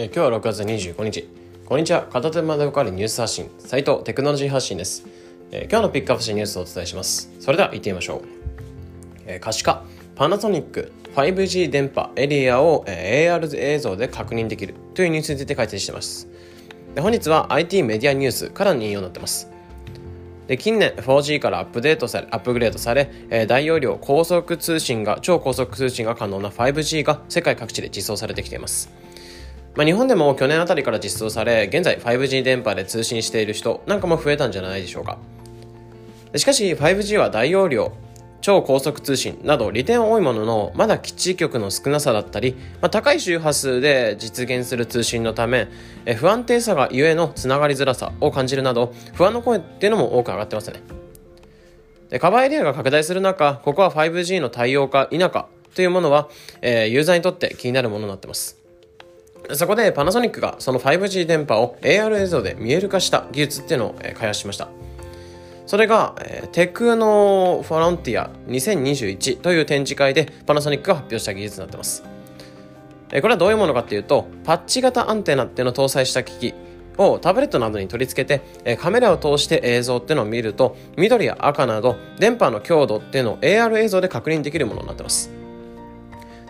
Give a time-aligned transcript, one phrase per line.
[0.00, 1.28] え今日は6月25日。
[1.66, 2.04] こんにちは。
[2.04, 5.04] 片手間でわかるニュース発信斉藤テクノロジー発信です、
[5.50, 7.32] え今日のピックアップしたニュースをお伝えします。
[7.40, 8.22] それでは行ってみましょう、
[9.26, 9.82] え可視化。
[10.14, 14.76] パナソニック 5G 電波エリアを、え AR 映像で確認できる。
[14.94, 16.28] というニュースについて解説しています。
[16.94, 19.50] で本日は IT メディアニュースからの引用になってます。
[20.46, 29.07] で近年 4G からアップデートされアップグレードされ、えー、大容量高速通信が超高速通信が可能な 5G が世界各地で実装されてきています。
[29.78, 35.18] まあ、日本でも去年あたりから実装され、現在 5G 電波で通信している人なんかも増えたんじゃないでしょうか。
[36.34, 37.92] しかし 5G は大容量、
[38.40, 45.68] 超高速通信など利点は多いものの、まだ基地局の少なさだったり、まあ、高い周波数で実現する通信のため、
[46.06, 50.82] え不安定さがゆえのつながりづらさを感じるなど、不安の声っていうのも多く上がってますね。
[52.10, 56.28] でカバーエリアが拡大する中、ここは 5G の対応か否かというものは、
[56.62, 58.58] えー、ユーザーにとって気になるものになってます。
[59.54, 64.68] そこでパナソニックがその 5G 電波を AR 映像で見える化した技術っていうのを開発しました。
[65.68, 72.02] それが、えテクノフォロンティア2021という展示会でパナソニックが発表した技術になってます。
[73.12, 76.54] えこれはどういうものかっていうと、パッチ型アンテナっていうのを搭載した機器
[76.96, 85.37] をタブレットなどに取り付けて、えカメラを通して映像っていうのを見ると、緑や赤など電波の強度っていうのを AR 映像で確認できるものになってます。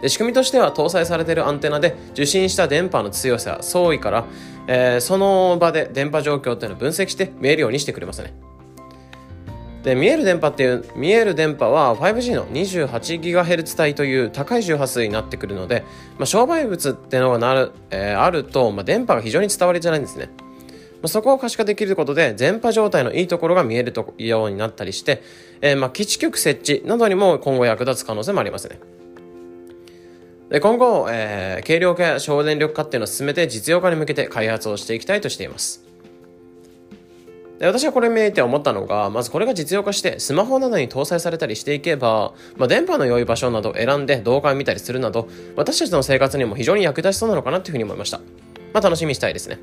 [0.00, 4.24] で仕組みとしては搭載されているアンテナで受信した電波の強さ相違から、
[4.66, 8.34] えー、その場で電波状況っていうのを分析して見えるようにしてくれますね
[9.82, 15.84] で見える電波っていう見える電波は 5G の 28GHz 帯という高い周波数になってくるので、
[16.18, 20.30] まあ、障害物っていうのがなる、えー、あると、まあ、電波が非常に伝わりづらいんですね
[21.00, 25.22] まあ、そこを可視化できることで電波状態のいいところが見えるとようになったりして、
[25.60, 28.80] えー、ま基地局設置などにも今後役立つ可能性もありますね。
[30.50, 35.84] で今後、えー、軽量化や省電力化っていうのを進めて実用化に向けて開発をしていきたいとしています。
[37.58, 48.18] で私はこれ見えて思ったのが、まずこれが実用化してスマホなどに搭載されたりしていけば、まあ、電波の良い場所などを選んで動画を見たりするなど、私たちの生活にも非常に役立ちそうなのかなというふうに思いました。
[48.72, 49.58] まあ、楽しみにしたいですね。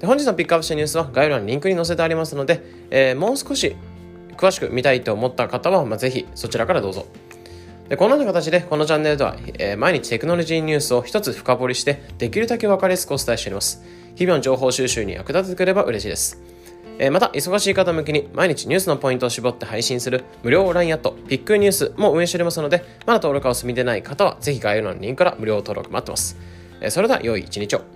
[0.00, 3.76] で本日のピックアップしたニュースは概要欄にリンクに載せてありますので、えー、もう少し
[4.38, 7.06] 詳しく見たいと思った方は、まあ、ぜひそちらからどうぞ。
[7.88, 13.82] でこのような形でこのチャンネルでは、えー、毎日テクノロジーニュースを一つ深掘りしてできるだけ分かりやすくお伝えしております
[14.14, 16.40] 日々の情報収集に役立ててくれば嬉しいです
[16.98, 26.36] えー、また、忙しい方向けに毎日ニュースのポイントを絞って配信する無料 LINE アット、ピックニュースも運営しておりますので、まだ登録がお済みでない方は、ぜひ概要欄のリンクから無料登録待ってます。
[26.80, 27.93] えー、それでは、良い一日を。